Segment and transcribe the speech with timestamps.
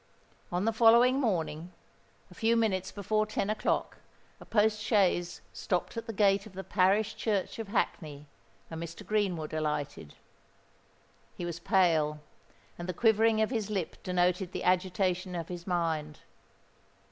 [0.51, 1.71] On the following morning,
[2.31, 3.99] a few minutes before ten o'clock,
[4.39, 8.25] a post chaise stopped at the gate of the parish church of Hackney;
[8.71, 9.05] and Mr.
[9.05, 10.15] Greenwood alighted.
[11.37, 12.19] He was pale;
[12.79, 16.21] and the quivering of his lip denoted the agitation of his mind.